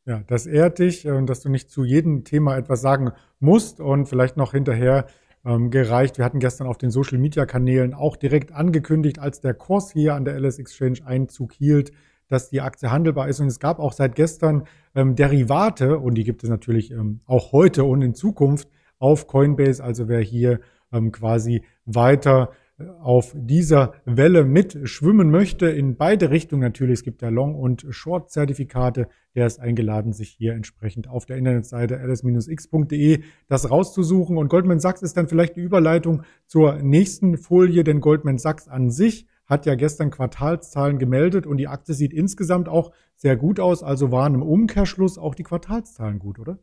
Ja, 0.06 0.24
das 0.28 0.48
ehrt 0.48 0.80
dich 0.80 1.08
und 1.08 1.28
dass 1.28 1.42
du 1.42 1.50
nicht 1.50 1.70
zu 1.70 1.84
jedem 1.84 2.24
Thema 2.24 2.58
etwas 2.58 2.82
sagen 2.82 3.12
musst 3.40 3.80
und 3.80 4.08
vielleicht 4.08 4.36
noch 4.36 4.52
hinterher 4.52 5.06
ähm, 5.46 5.70
gereicht. 5.70 6.18
Wir 6.18 6.26
hatten 6.26 6.40
gestern 6.40 6.68
auf 6.68 6.78
den 6.78 6.92
Social 6.92 7.18
Media 7.18 7.46
Kanälen 7.46 7.94
auch 7.94 8.16
direkt 8.16 8.52
angekündigt, 8.52 9.20
als 9.20 9.42
der 9.42 9.54
Kurs 9.54 9.92
hier 9.92 10.16
an 10.16 10.26
der 10.26 10.40
LS 10.40 10.60
Exchange 10.60 11.00
Einzug 11.06 11.54
hielt, 11.54 11.92
dass 12.28 12.50
die 12.50 12.62
Aktie 12.62 12.92
handelbar 12.92 13.28
ist. 13.28 13.40
Und 13.42 13.48
es 13.48 13.60
gab 13.60 13.80
auch 13.80 13.94
seit 13.94 14.16
gestern 14.16 14.64
ähm, 14.96 15.16
Derivate 15.16 16.00
und 16.00 16.16
die 16.16 16.24
gibt 16.24 16.44
es 16.44 16.50
natürlich 16.50 16.92
ähm, 16.92 17.22
auch 17.26 17.52
heute 17.52 17.84
und 17.84 18.02
in 18.02 18.16
Zukunft 18.16 18.70
auf 19.00 19.28
Coinbase. 19.28 19.84
Also 19.84 20.08
wer 20.08 20.22
hier 20.22 20.62
ähm, 20.92 21.12
quasi 21.12 21.64
weiter 21.86 22.52
auf 23.02 23.36
dieser 23.36 23.94
Welle 24.06 24.44
mitschwimmen 24.44 25.30
möchte, 25.30 25.68
in 25.68 25.96
beide 25.96 26.30
Richtungen 26.30 26.62
natürlich, 26.62 27.00
es 27.00 27.04
gibt 27.04 27.22
ja 27.22 27.30
Long- 27.30 27.56
und 27.56 27.86
Short-Zertifikate, 27.90 29.08
der 29.36 29.48
ist 29.48 29.60
eingeladen, 29.60 30.14
sich 30.14 30.30
hier 30.30 30.54
entsprechend 30.54 31.08
auf 31.08 31.26
der 31.26 31.38
Internetseite 31.38 31.96
ls-x.de 31.96 33.24
das 33.48 33.70
rauszusuchen. 33.70 34.38
Und 34.38 34.50
Goldman 34.50 34.80
Sachs 34.80 35.02
ist 35.02 35.18
dann 35.18 35.28
vielleicht 35.28 35.56
die 35.56 35.62
Überleitung 35.62 36.24
zur 36.48 36.82
nächsten 36.82 37.38
Folie, 37.38 37.84
denn 37.84 38.02
Goldman 38.02 38.38
Sachs 38.38 38.68
an 38.68 38.90
sich 38.92 39.28
hat 39.46 39.66
ja 39.66 39.76
gestern 39.76 40.12
Quartalszahlen 40.12 40.98
gemeldet 40.98 41.46
und 41.46 41.58
die 41.58 41.68
Aktie 41.68 41.94
sieht 41.94 42.14
insgesamt 42.14 42.70
auch 42.70 42.92
sehr 43.16 43.36
gut 43.36 43.60
aus. 43.60 43.84
Also 43.84 44.12
waren 44.12 44.36
im 44.36 44.44
Umkehrschluss 44.44 45.18
auch 45.18 45.36
die 45.36 45.44
Quartalszahlen 45.44 46.20
gut, 46.20 46.40
oder? 46.40 46.60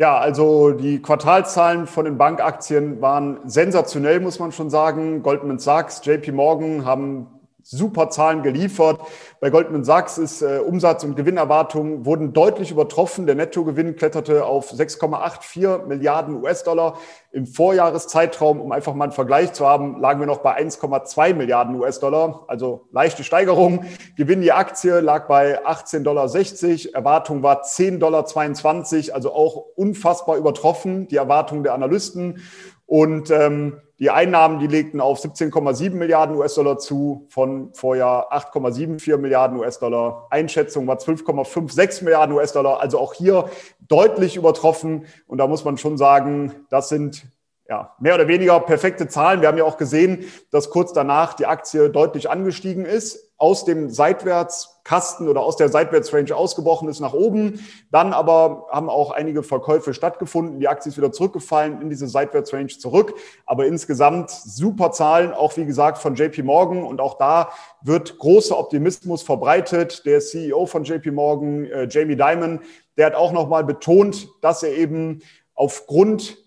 Ja, 0.00 0.16
also 0.16 0.70
die 0.70 1.02
Quartalzahlen 1.02 1.88
von 1.88 2.04
den 2.04 2.18
Bankaktien 2.18 3.00
waren 3.00 3.40
sensationell, 3.46 4.20
muss 4.20 4.38
man 4.38 4.52
schon 4.52 4.70
sagen. 4.70 5.24
Goldman 5.24 5.58
Sachs, 5.58 6.02
JP 6.04 6.30
Morgan 6.30 6.84
haben 6.84 7.26
super 7.70 8.08
Zahlen 8.08 8.42
geliefert. 8.42 9.00
Bei 9.40 9.50
Goldman 9.50 9.84
Sachs 9.84 10.16
ist 10.16 10.40
äh, 10.40 10.58
Umsatz- 10.58 11.04
und 11.04 11.16
Gewinnerwartungen 11.16 12.06
wurden 12.06 12.32
deutlich 12.32 12.70
übertroffen. 12.70 13.26
Der 13.26 13.34
Nettogewinn 13.34 13.94
kletterte 13.94 14.46
auf 14.46 14.72
6,84 14.72 15.86
Milliarden 15.86 16.42
US-Dollar. 16.42 16.98
Im 17.30 17.46
Vorjahreszeitraum, 17.46 18.58
um 18.58 18.72
einfach 18.72 18.94
mal 18.94 19.04
einen 19.04 19.12
Vergleich 19.12 19.52
zu 19.52 19.66
haben, 19.66 20.00
lagen 20.00 20.18
wir 20.18 20.26
noch 20.26 20.38
bei 20.38 20.58
1,2 20.58 21.34
Milliarden 21.34 21.74
US-Dollar. 21.74 22.44
Also 22.48 22.86
leichte 22.90 23.22
Steigerung. 23.22 23.84
Gewinn 24.16 24.40
die 24.40 24.52
Aktie 24.52 25.00
lag 25.00 25.28
bei 25.28 25.62
18,60 25.66 26.02
Dollar. 26.04 26.94
Erwartung 26.94 27.42
war 27.42 27.64
10,22 27.64 27.98
Dollar. 27.98 29.14
Also 29.14 29.32
auch 29.32 29.56
unfassbar 29.76 30.38
übertroffen, 30.38 31.06
die 31.08 31.16
Erwartung 31.16 31.62
der 31.62 31.74
Analysten. 31.74 32.40
Und 32.86 33.30
ähm, 33.30 33.82
die 33.98 34.10
Einnahmen, 34.10 34.60
die 34.60 34.68
legten 34.68 35.00
auf 35.00 35.20
17,7 35.20 35.90
Milliarden 35.90 36.36
US-Dollar 36.36 36.78
zu, 36.78 37.26
von 37.30 37.72
Vorjahr 37.74 38.32
8,74 38.32 39.16
Milliarden 39.16 39.58
US-Dollar. 39.58 40.28
Einschätzung 40.30 40.86
war 40.86 40.98
12,56 40.98 42.04
Milliarden 42.04 42.34
US-Dollar, 42.36 42.80
also 42.80 43.00
auch 43.00 43.14
hier 43.14 43.50
deutlich 43.80 44.36
übertroffen. 44.36 45.06
Und 45.26 45.38
da 45.38 45.48
muss 45.48 45.64
man 45.64 45.78
schon 45.78 45.98
sagen, 45.98 46.54
das 46.70 46.88
sind 46.88 47.26
ja, 47.68 47.94
mehr 47.98 48.14
oder 48.14 48.28
weniger 48.28 48.60
perfekte 48.60 49.08
Zahlen. 49.08 49.40
Wir 49.40 49.48
haben 49.48 49.58
ja 49.58 49.64
auch 49.64 49.76
gesehen, 49.76 50.24
dass 50.50 50.70
kurz 50.70 50.92
danach 50.92 51.34
die 51.34 51.46
Aktie 51.46 51.90
deutlich 51.90 52.30
angestiegen 52.30 52.84
ist, 52.84 53.27
aus 53.38 53.64
dem 53.64 53.88
Seitwärtskasten 53.88 55.28
oder 55.28 55.42
aus 55.42 55.56
der 55.56 55.68
Seitwärtsrange 55.68 56.34
ausgebrochen 56.34 56.88
ist 56.88 56.98
nach 56.98 57.12
oben. 57.12 57.60
Dann 57.92 58.12
aber 58.12 58.66
haben 58.70 58.90
auch 58.90 59.12
einige 59.12 59.44
Verkäufe 59.44 59.94
stattgefunden. 59.94 60.58
Die 60.58 60.66
Aktie 60.66 60.90
ist 60.90 60.98
wieder 60.98 61.12
zurückgefallen 61.12 61.80
in 61.80 61.88
diese 61.88 62.08
Seitwärtsrange 62.08 62.66
zurück. 62.66 63.14
Aber 63.46 63.66
insgesamt 63.66 64.30
super 64.30 64.90
Zahlen, 64.90 65.32
auch 65.32 65.56
wie 65.56 65.66
gesagt 65.66 65.98
von 65.98 66.16
JP 66.16 66.42
Morgan. 66.42 66.82
Und 66.82 67.00
auch 67.00 67.16
da 67.16 67.50
wird 67.80 68.18
großer 68.18 68.58
Optimismus 68.58 69.22
verbreitet. 69.22 70.04
Der 70.04 70.18
CEO 70.18 70.66
von 70.66 70.82
JP 70.82 71.12
Morgan, 71.12 71.64
äh, 71.66 71.86
Jamie 71.88 72.16
Dimon, 72.16 72.60
der 72.96 73.06
hat 73.06 73.14
auch 73.14 73.30
nochmal 73.30 73.62
betont, 73.62 74.28
dass 74.40 74.64
er 74.64 74.76
eben 74.76 75.20
aufgrund 75.54 76.38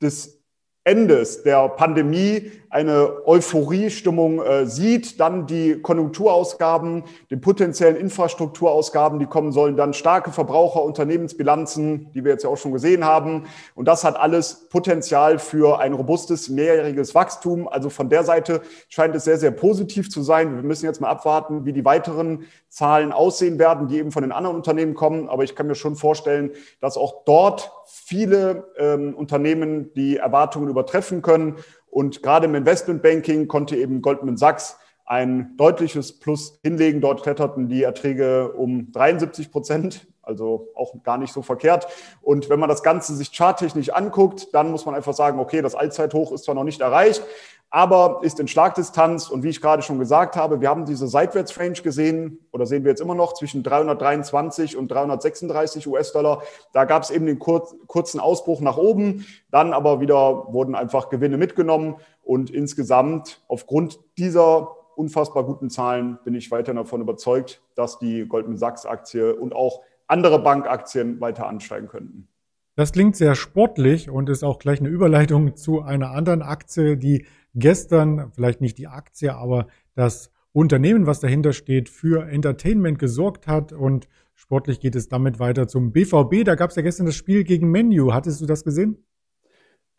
des 0.00 0.37
Endes 0.88 1.42
der 1.42 1.68
Pandemie 1.68 2.50
eine 2.70 3.26
Euphoriestimmung 3.26 4.42
äh, 4.42 4.66
sieht, 4.66 5.20
dann 5.20 5.46
die 5.46 5.80
Konjunkturausgaben, 5.80 7.04
die 7.30 7.36
potenziellen 7.36 7.96
Infrastrukturausgaben, 7.96 9.18
die 9.18 9.26
kommen 9.26 9.52
sollen, 9.52 9.76
dann 9.76 9.94
starke 9.94 10.32
Verbraucherunternehmensbilanzen, 10.32 12.12
die 12.12 12.24
wir 12.24 12.32
jetzt 12.32 12.44
ja 12.44 12.50
auch 12.50 12.56
schon 12.56 12.72
gesehen 12.72 13.04
haben. 13.04 13.44
Und 13.74 13.88
das 13.88 14.04
hat 14.04 14.18
alles 14.18 14.68
Potenzial 14.68 15.38
für 15.38 15.78
ein 15.78 15.94
robustes 15.94 16.48
mehrjähriges 16.48 17.14
Wachstum. 17.14 17.68
Also 17.68 17.88
von 17.90 18.10
der 18.10 18.24
Seite 18.24 18.60
scheint 18.88 19.14
es 19.14 19.24
sehr, 19.24 19.38
sehr 19.38 19.50
positiv 19.50 20.10
zu 20.10 20.22
sein. 20.22 20.56
Wir 20.56 20.62
müssen 20.62 20.84
jetzt 20.84 21.00
mal 21.00 21.08
abwarten, 21.08 21.64
wie 21.64 21.72
die 21.72 21.84
weiteren 21.84 22.44
Zahlen 22.68 23.12
aussehen 23.12 23.58
werden, 23.58 23.88
die 23.88 23.98
eben 23.98 24.12
von 24.12 24.22
den 24.22 24.32
anderen 24.32 24.56
Unternehmen 24.56 24.94
kommen. 24.94 25.28
Aber 25.28 25.42
ich 25.42 25.54
kann 25.54 25.66
mir 25.66 25.74
schon 25.74 25.96
vorstellen, 25.96 26.50
dass 26.80 26.98
auch 26.98 27.24
dort 27.24 27.72
viele 27.86 28.68
ähm, 28.76 29.14
Unternehmen 29.14 29.92
die 29.94 30.18
Erwartungen 30.18 30.68
übertreffen 30.78 31.22
können. 31.22 31.56
Und 31.90 32.22
gerade 32.22 32.46
im 32.46 32.54
Investmentbanking 32.54 33.48
konnte 33.48 33.76
eben 33.76 34.02
Goldman 34.02 34.36
Sachs 34.36 34.76
ein 35.06 35.56
deutliches 35.56 36.18
Plus 36.18 36.60
hinlegen. 36.62 37.00
Dort 37.00 37.22
kletterten 37.22 37.68
die 37.68 37.82
Erträge 37.82 38.52
um 38.52 38.92
73 38.92 39.50
Prozent, 39.50 40.06
also 40.28 40.68
auch 40.74 40.94
gar 41.02 41.18
nicht 41.18 41.32
so 41.32 41.42
verkehrt. 41.42 41.86
Und 42.22 42.50
wenn 42.50 42.60
man 42.60 42.68
das 42.68 42.82
Ganze 42.82 43.16
sich 43.16 43.32
charttechnisch 43.32 43.90
anguckt, 43.90 44.48
dann 44.52 44.70
muss 44.70 44.86
man 44.86 44.94
einfach 44.94 45.14
sagen, 45.14 45.40
okay, 45.40 45.62
das 45.62 45.74
Allzeithoch 45.74 46.30
ist 46.32 46.44
zwar 46.44 46.54
noch 46.54 46.64
nicht 46.64 46.80
erreicht, 46.80 47.24
aber 47.70 48.20
ist 48.22 48.40
in 48.40 48.48
Schlagdistanz. 48.48 49.28
Und 49.28 49.42
wie 49.42 49.48
ich 49.48 49.60
gerade 49.60 49.82
schon 49.82 49.98
gesagt 49.98 50.36
habe, 50.36 50.60
wir 50.60 50.68
haben 50.68 50.84
diese 50.84 51.08
Seitwärtsrange 51.08 51.82
gesehen 51.82 52.46
oder 52.52 52.66
sehen 52.66 52.84
wir 52.84 52.90
jetzt 52.90 53.00
immer 53.00 53.14
noch 53.14 53.34
zwischen 53.34 53.62
323 53.62 54.76
und 54.76 54.88
336 54.88 55.86
US-Dollar. 55.86 56.42
Da 56.72 56.84
gab 56.84 57.02
es 57.02 57.10
eben 57.10 57.26
den 57.26 57.38
kur 57.38 57.68
kurzen 57.86 58.20
Ausbruch 58.20 58.60
nach 58.60 58.76
oben. 58.76 59.26
Dann 59.50 59.72
aber 59.72 60.00
wieder 60.00 60.52
wurden 60.52 60.74
einfach 60.74 61.08
Gewinne 61.08 61.36
mitgenommen. 61.36 61.96
Und 62.22 62.50
insgesamt 62.50 63.42
aufgrund 63.48 63.98
dieser 64.16 64.76
unfassbar 64.96 65.44
guten 65.44 65.70
Zahlen 65.70 66.18
bin 66.24 66.34
ich 66.34 66.50
weiterhin 66.50 66.76
davon 66.76 67.00
überzeugt, 67.00 67.62
dass 67.76 67.98
die 67.98 68.26
Goldman 68.26 68.56
Sachs-Aktie 68.56 69.36
und 69.36 69.54
auch 69.54 69.82
andere 70.08 70.42
Bankaktien 70.42 71.20
weiter 71.20 71.46
ansteigen 71.46 71.88
könnten. 71.88 72.28
Das 72.74 72.92
klingt 72.92 73.16
sehr 73.16 73.34
sportlich 73.34 74.08
und 74.08 74.28
ist 74.28 74.44
auch 74.44 74.58
gleich 74.58 74.80
eine 74.80 74.88
Überleitung 74.88 75.56
zu 75.56 75.82
einer 75.82 76.10
anderen 76.10 76.42
Aktie, 76.42 76.96
die 76.96 77.26
gestern, 77.54 78.30
vielleicht 78.32 78.60
nicht 78.60 78.78
die 78.78 78.86
Aktie, 78.86 79.34
aber 79.34 79.66
das 79.94 80.30
Unternehmen, 80.52 81.06
was 81.06 81.20
dahinter 81.20 81.52
steht, 81.52 81.88
für 81.88 82.28
Entertainment 82.28 82.98
gesorgt 82.98 83.46
hat. 83.46 83.72
Und 83.72 84.08
sportlich 84.34 84.80
geht 84.80 84.96
es 84.96 85.08
damit 85.08 85.38
weiter 85.38 85.68
zum 85.68 85.92
BVB. 85.92 86.44
Da 86.44 86.54
gab 86.54 86.70
es 86.70 86.76
ja 86.76 86.82
gestern 86.82 87.06
das 87.06 87.16
Spiel 87.16 87.44
gegen 87.44 87.70
Menu. 87.70 88.12
Hattest 88.12 88.40
du 88.40 88.46
das 88.46 88.64
gesehen? 88.64 89.04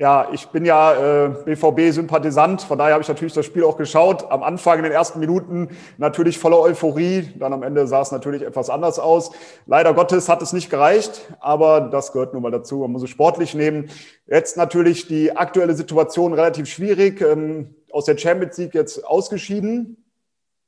Ja, 0.01 0.29
ich 0.31 0.47
bin 0.47 0.63
ja 0.63 1.25
äh, 1.25 1.29
BVB-Sympathisant, 1.43 2.61
von 2.61 2.77
daher 2.77 2.93
habe 2.93 3.01
ich 3.01 3.09
natürlich 3.09 3.33
das 3.33 3.45
Spiel 3.45 3.65
auch 3.65 3.75
geschaut. 3.75 4.31
Am 4.31 4.43
Anfang 4.43 4.77
in 4.77 4.83
den 4.83 4.93
ersten 4.93 5.19
Minuten 5.19 5.75
natürlich 5.97 6.39
voller 6.39 6.57
Euphorie, 6.57 7.29
dann 7.37 7.51
am 7.51 7.63
Ende 7.63 7.85
sah 7.85 8.01
es 8.01 8.13
natürlich 8.13 8.43
etwas 8.43 8.69
anders 8.69 8.97
aus. 8.97 9.31
Leider 9.65 9.93
Gottes 9.93 10.29
hat 10.29 10.41
es 10.41 10.53
nicht 10.53 10.69
gereicht, 10.69 11.35
aber 11.41 11.81
das 11.81 12.13
gehört 12.13 12.33
nun 12.33 12.41
mal 12.41 12.49
dazu. 12.49 12.77
Man 12.77 12.93
muss 12.93 13.03
es 13.03 13.09
sportlich 13.09 13.53
nehmen. 13.53 13.89
Jetzt 14.25 14.55
natürlich 14.55 15.07
die 15.07 15.35
aktuelle 15.35 15.75
Situation 15.75 16.31
relativ 16.31 16.69
schwierig. 16.69 17.19
Ähm, 17.19 17.75
aus 17.91 18.05
der 18.05 18.17
Champions 18.17 18.57
League 18.57 18.75
jetzt 18.75 19.05
ausgeschieden. 19.05 20.05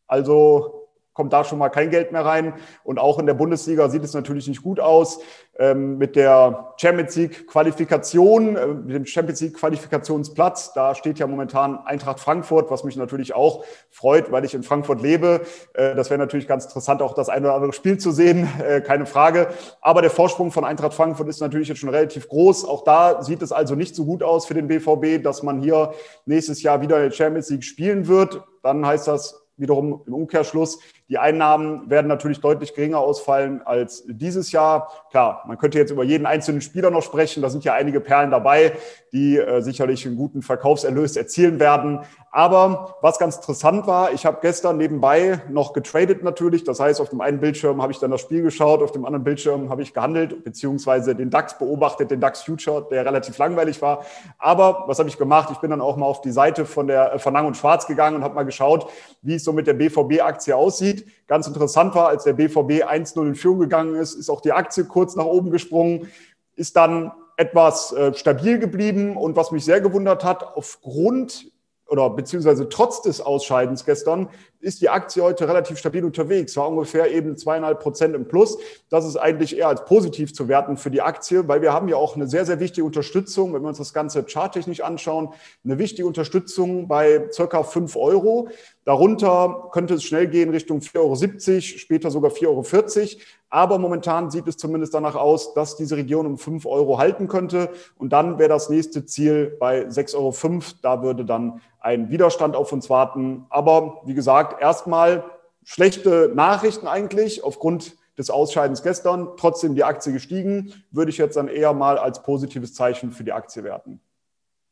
Also 0.07 0.80
kommt 1.13 1.34
da 1.34 1.44
schon 1.44 1.60
mal 1.60 1.70
kein 1.70 1.89
Geld 1.89 2.12
mehr 2.12 2.25
rein. 2.25 2.53
Und 2.84 3.00
auch 3.00 3.20
in 3.20 3.25
der 3.25 3.34
Bundesliga 3.34 3.89
sieht 3.89 4.03
es 4.03 4.13
natürlich 4.13 4.48
nicht 4.48 4.63
gut 4.63 4.80
aus. 4.80 5.20
Ähm, 5.60 5.98
mit 5.98 6.15
der 6.15 6.74
Champions 6.77 7.15
League 7.18 7.48
Qualifikation, 7.48 8.56
äh, 8.56 8.68
mit 8.68 8.96
dem 8.96 9.06
Champions 9.06 9.41
League 9.41 9.58
Qualifikationsplatz, 9.58 10.74
da 10.74 10.96
steht 10.96 11.20
ja 11.20 11.27
momentan 11.27 11.77
Eintracht 11.86 12.20
Frankfurt, 12.20 12.72
was 12.72 12.86
mich 12.86 12.96
natürlich 12.96 13.36
auch 13.36 13.65
freut, 13.89 14.32
weil 14.32 14.46
ich 14.46 14.53
in 14.53 14.63
Frankfurt 14.63 15.01
lebe. 15.01 15.41
Äh, 15.74 15.94
das 15.96 16.10
wäre 16.10 16.18
natürlich 16.18 16.48
ganz 16.48 16.65
interessant, 16.65 17.01
auch 17.01 17.13
das 17.13 17.27
ein 17.27 17.44
oder 17.44 17.53
andere 17.53 17.74
Spiel 17.74 17.98
zu 17.98 18.12
sehen, 18.12 18.48
äh, 18.68 18.80
keine 18.80 19.06
Frage. 19.06 19.50
Aber 19.82 20.01
der 20.01 20.10
Vorsprung 20.10 20.51
von 20.51 20.63
Eintracht 20.63 20.94
Frankfurt 20.94 21.27
ist 21.27 21.41
natürlich 21.41 21.68
jetzt 21.68 21.80
schon 21.80 21.89
relativ 21.89 22.30
groß. 22.30 22.63
Auch 22.63 22.86
da 22.86 23.22
sieht 23.22 23.41
es 23.41 23.51
also 23.51 23.75
nicht 23.75 23.96
so 23.96 24.06
gut 24.06 24.24
aus 24.24 24.46
für 24.46 24.53
den 24.53 24.68
BVB, 24.68 25.22
dass 25.22 25.44
man 25.44 25.60
hier 25.60 25.94
nächstes 26.25 26.63
Jahr 26.63 26.82
wieder 26.82 26.96
in 26.98 27.10
der 27.10 27.12
Champions 27.12 27.50
League 27.50 27.65
spielen 27.65 28.08
wird. 28.08 28.41
Dann 28.63 28.86
heißt 28.86 29.08
das 29.08 29.40
wiederum 29.58 30.01
im 30.08 30.13
Umkehrschluss, 30.13 30.79
die 31.08 31.17
Einnahmen 31.17 31.89
werden 31.89 32.08
natürlich 32.08 32.39
deutlich 32.39 32.74
geringer 32.74 33.00
ausfallen 33.00 33.62
als 33.62 34.03
dieses 34.08 34.51
Jahr. 34.51 34.89
Klar, 35.12 35.43
man 35.48 35.58
könnte 35.58 35.77
jetzt 35.77 35.91
über 35.91 36.03
jeden 36.03 36.25
einzelnen 36.25 36.62
Spieler 36.62 36.89
noch 36.89 37.03
sprechen. 37.03 37.41
Da 37.41 37.50
sind 37.50 37.63
ja 37.63 37.74
einige 37.74 38.00
Perlen 38.00 38.31
dabei, 38.31 38.74
die 39.12 39.38
äh, 39.38 39.62
sicherlich 39.62 40.05
einen 40.05 40.15
guten 40.15 40.41
Verkaufserlös 40.41 41.15
erzielen 41.17 41.60
werden. 41.60 42.00
Aber 42.33 42.95
was 43.01 43.19
ganz 43.19 43.35
interessant 43.35 43.88
war, 43.88 44.13
ich 44.13 44.25
habe 44.25 44.38
gestern 44.41 44.77
nebenbei 44.77 45.41
noch 45.50 45.73
getradet 45.73 46.23
natürlich. 46.23 46.63
Das 46.63 46.79
heißt, 46.79 47.01
auf 47.01 47.09
dem 47.09 47.19
einen 47.19 47.41
Bildschirm 47.41 47.81
habe 47.81 47.91
ich 47.91 48.00
dann 48.00 48.09
das 48.09 48.21
Spiel 48.21 48.41
geschaut, 48.41 48.81
auf 48.81 48.93
dem 48.93 49.03
anderen 49.03 49.25
Bildschirm 49.25 49.69
habe 49.69 49.81
ich 49.81 49.93
gehandelt, 49.93 50.45
beziehungsweise 50.45 51.13
den 51.13 51.29
DAX 51.29 51.57
beobachtet, 51.57 52.09
den 52.09 52.21
DAX 52.21 52.43
Future, 52.43 52.88
der 52.89 53.05
relativ 53.05 53.38
langweilig 53.38 53.81
war. 53.81 54.05
Aber 54.38 54.85
was 54.88 54.97
habe 54.97 55.09
ich 55.09 55.17
gemacht? 55.17 55.50
Ich 55.51 55.57
bin 55.57 55.71
dann 55.71 55.81
auch 55.81 55.97
mal 55.97 56.05
auf 56.05 56.21
die 56.21 56.31
Seite 56.31 56.65
von 56.65 56.88
der 56.88 57.15
äh, 57.15 57.19
von 57.19 57.33
Lang 57.33 57.47
und 57.47 57.57
Schwarz 57.57 57.85
gegangen 57.85 58.15
und 58.15 58.23
habe 58.23 58.33
mal 58.33 58.43
geschaut, 58.43 58.89
wie 59.21 59.35
es 59.35 59.43
so 59.43 59.51
mit 59.51 59.67
der 59.67 59.73
BVB-Aktie 59.73 60.55
aussieht. 60.55 61.05
Ganz 61.27 61.47
interessant 61.47 61.95
war, 61.95 62.07
als 62.07 62.23
der 62.23 62.33
BVB 62.33 62.85
1-0 62.85 63.27
in 63.27 63.35
Führung 63.35 63.59
gegangen 63.59 63.95
ist, 63.95 64.13
ist 64.13 64.29
auch 64.29 64.39
die 64.39 64.53
Aktie 64.53 64.85
kurz 64.85 65.17
nach 65.17 65.25
oben 65.25 65.51
gesprungen, 65.51 66.07
ist 66.55 66.77
dann 66.77 67.11
etwas 67.35 67.91
äh, 67.91 68.13
stabil 68.13 68.57
geblieben. 68.57 69.17
Und 69.17 69.35
was 69.35 69.51
mich 69.51 69.65
sehr 69.65 69.81
gewundert 69.81 70.23
hat, 70.23 70.55
aufgrund 70.55 71.51
oder 71.91 72.10
beziehungsweise 72.10 72.69
trotz 72.69 73.01
des 73.01 73.19
Ausscheidens 73.19 73.83
gestern 73.83 74.29
ist 74.62 74.81
die 74.81 74.88
Aktie 74.88 75.21
heute 75.21 75.45
relativ 75.45 75.77
stabil 75.77 76.05
unterwegs, 76.05 76.55
war 76.55 76.69
ungefähr 76.69 77.12
eben 77.12 77.36
zweieinhalb 77.36 77.81
Prozent 77.81 78.15
im 78.15 78.29
Plus. 78.29 78.57
Das 78.89 79.05
ist 79.05 79.17
eigentlich 79.17 79.57
eher 79.57 79.67
als 79.67 79.83
positiv 79.83 80.33
zu 80.33 80.48
werten 80.48 80.77
für 80.77 80.89
die 80.89 81.01
Aktie, 81.01 81.50
weil 81.50 81.62
wir 81.62 81.74
haben 81.74 81.89
ja 81.89 81.98
auch 81.98 82.15
eine 82.15 82.27
sehr, 82.27 82.45
sehr 82.45 82.62
wichtige 82.62 82.86
Unterstützung, 82.86 83.53
wenn 83.53 83.62
wir 83.62 83.67
uns 83.67 83.79
das 83.79 83.93
Ganze 83.93 84.24
charttechnisch 84.24 84.79
anschauen, 84.79 85.33
eine 85.65 85.79
wichtige 85.79 86.07
Unterstützung 86.07 86.88
bei 86.88 87.27
circa 87.33 87.63
fünf 87.63 87.98
Euro. 87.98 88.48
Darunter 88.83 89.69
könnte 89.71 89.93
es 89.93 90.03
schnell 90.03 90.27
gehen 90.27 90.50
Richtung 90.50 90.79
4,70 90.79 90.97
Euro, 91.00 91.61
später 91.61 92.09
sogar 92.09 92.31
4,40 92.31 92.47
Euro. 92.47 93.21
Aber 93.50 93.77
momentan 93.77 94.31
sieht 94.31 94.47
es 94.47 94.57
zumindest 94.57 94.93
danach 94.93 95.15
aus, 95.15 95.53
dass 95.53 95.75
diese 95.75 95.97
Region 95.97 96.25
um 96.25 96.38
5 96.38 96.65
Euro 96.65 96.97
halten 96.97 97.27
könnte. 97.27 97.69
Und 97.97 98.11
dann 98.11 98.39
wäre 98.39 98.50
das 98.50 98.69
nächste 98.69 99.05
Ziel 99.05 99.55
bei 99.59 99.83
6,05 99.83 100.15
Euro. 100.15 100.63
Da 100.81 101.03
würde 101.03 101.25
dann 101.25 101.61
ein 101.79 102.09
Widerstand 102.09 102.55
auf 102.55 102.71
uns 102.71 102.89
warten. 102.89 103.45
Aber 103.50 104.01
wie 104.05 104.15
gesagt, 104.15 104.61
erstmal 104.61 105.25
schlechte 105.63 106.31
Nachrichten 106.33 106.88
eigentlich 106.88 107.43
aufgrund 107.43 107.97
des 108.17 108.29
Ausscheidens 108.29 108.81
gestern. 108.81 109.29
Trotzdem 109.38 109.75
die 109.75 109.83
Aktie 109.83 110.11
gestiegen, 110.11 110.73
würde 110.89 111.11
ich 111.11 111.17
jetzt 111.17 111.35
dann 111.35 111.47
eher 111.47 111.73
mal 111.73 111.97
als 111.97 112.23
positives 112.23 112.73
Zeichen 112.73 113.11
für 113.11 113.23
die 113.23 113.31
Aktie 113.31 113.63
werten. 113.63 114.00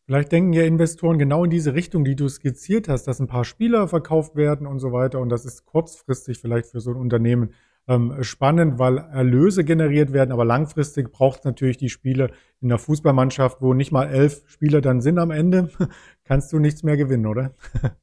Vielleicht 0.10 0.32
denken 0.32 0.54
ja 0.54 0.64
Investoren 0.64 1.20
genau 1.20 1.44
in 1.44 1.52
diese 1.52 1.76
Richtung, 1.76 2.04
die 2.04 2.16
du 2.16 2.28
skizziert 2.28 2.90
hast, 2.90 3.04
dass 3.04 3.20
ein 3.20 3.28
paar 3.28 3.46
Spieler 3.46 3.88
verkauft 3.88 4.36
werden 4.36 4.66
und 4.66 4.80
so 4.80 4.92
weiter. 4.92 5.20
Und 5.20 5.30
das 5.30 5.46
ist 5.46 5.68
kurzfristig 5.68 6.40
vielleicht 6.40 6.70
für 6.70 6.80
so 6.80 6.90
ein 6.90 6.96
Unternehmen 6.96 7.54
ähm, 7.88 8.16
spannend, 8.24 8.80
weil 8.80 8.98
Erlöse 8.98 9.64
generiert 9.64 10.12
werden. 10.12 10.32
Aber 10.32 10.46
langfristig 10.46 11.12
braucht 11.12 11.42
es 11.42 11.46
natürlich 11.46 11.78
die 11.78 11.90
Spiele 11.90 12.32
in 12.60 12.70
der 12.70 12.80
Fußballmannschaft, 12.80 13.62
wo 13.62 13.76
nicht 13.76 13.92
mal 13.92 14.06
elf 14.06 14.42
Spieler 14.48 14.82
dann 14.82 15.00
sind 15.02 15.20
am 15.20 15.30
Ende. 15.30 15.70
Kannst 16.24 16.52
du 16.54 16.58
nichts 16.58 16.82
mehr 16.82 16.98
gewinnen, 16.98 17.28
oder? 17.28 17.54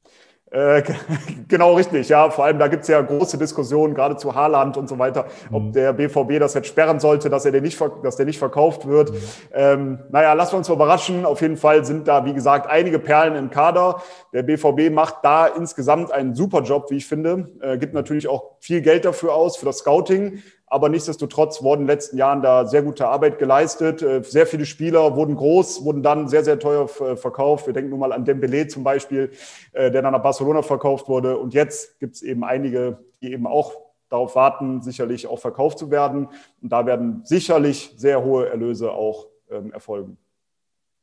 Äh, 0.49 0.81
genau 1.47 1.73
richtig, 1.73 2.09
ja. 2.09 2.29
Vor 2.29 2.45
allem, 2.45 2.59
da 2.59 2.67
gibt's 2.67 2.87
ja 2.87 3.01
große 3.01 3.37
Diskussionen, 3.37 3.93
gerade 3.93 4.15
zu 4.17 4.33
Haaland 4.33 4.77
und 4.77 4.87
so 4.87 4.97
weiter, 4.97 5.25
ob 5.51 5.63
mhm. 5.63 5.71
der 5.73 5.93
BVB 5.93 6.39
das 6.39 6.53
jetzt 6.53 6.67
sperren 6.67 6.99
sollte, 6.99 7.29
dass 7.29 7.45
er 7.45 7.51
den 7.51 7.63
nicht, 7.63 7.79
dass 8.03 8.15
der 8.15 8.25
nicht 8.25 8.39
verkauft 8.39 8.87
wird. 8.87 9.11
Mhm. 9.11 9.17
Ähm, 9.53 9.99
naja, 10.09 10.33
lassen 10.33 10.53
wir 10.53 10.57
uns 10.59 10.69
mal 10.69 10.75
überraschen. 10.75 11.25
Auf 11.25 11.41
jeden 11.41 11.57
Fall 11.57 11.83
sind 11.85 12.07
da, 12.07 12.25
wie 12.25 12.33
gesagt, 12.33 12.67
einige 12.69 12.99
Perlen 12.99 13.35
im 13.35 13.49
Kader. 13.49 14.01
Der 14.33 14.43
BVB 14.43 14.89
macht 14.91 15.15
da 15.23 15.47
insgesamt 15.47 16.11
einen 16.11 16.33
super 16.33 16.61
Job, 16.61 16.89
wie 16.89 16.97
ich 16.97 17.07
finde. 17.07 17.49
Äh, 17.61 17.77
gibt 17.77 17.93
natürlich 17.93 18.27
auch 18.27 18.51
viel 18.59 18.81
Geld 18.81 19.05
dafür 19.05 19.33
aus, 19.33 19.57
für 19.57 19.65
das 19.65 19.79
Scouting. 19.79 20.41
Aber 20.69 20.89
nichtsdestotrotz 20.89 21.63
wurden 21.63 21.81
in 21.81 21.87
den 21.87 21.95
letzten 21.95 22.17
Jahren 22.17 22.41
da 22.41 22.65
sehr 22.65 22.83
gute 22.83 23.07
Arbeit 23.07 23.39
geleistet. 23.39 24.01
Äh, 24.01 24.21
sehr 24.23 24.45
viele 24.45 24.65
Spieler 24.65 25.15
wurden 25.15 25.35
groß, 25.35 25.83
wurden 25.83 26.03
dann 26.03 26.27
sehr, 26.27 26.43
sehr 26.43 26.59
teuer 26.59 26.87
verkauft. 26.87 27.67
Wir 27.67 27.73
denken 27.73 27.89
nur 27.89 27.99
mal 27.99 28.11
an 28.11 28.25
Dembele 28.25 28.67
zum 28.67 28.83
Beispiel, 28.83 29.31
äh, 29.71 29.89
der 29.89 30.01
dann 30.01 30.11
nach 30.11 30.21
Barcelona 30.21 30.61
verkauft 30.61 31.07
wurde. 31.07 31.37
Und 31.37 31.53
jetzt 31.53 31.99
gibt 31.99 32.15
es 32.15 32.21
eben 32.21 32.43
einige, 32.43 32.99
die 33.21 33.31
eben 33.31 33.47
auch 33.47 33.73
darauf 34.09 34.35
warten, 34.35 34.81
sicherlich 34.81 35.27
auch 35.27 35.39
verkauft 35.39 35.79
zu 35.79 35.89
werden. 35.89 36.27
Und 36.61 36.71
da 36.71 36.85
werden 36.85 37.21
sicherlich 37.23 37.93
sehr 37.97 38.23
hohe 38.23 38.49
Erlöse 38.49 38.91
auch 38.91 39.27
ähm, 39.49 39.71
erfolgen. 39.71 40.17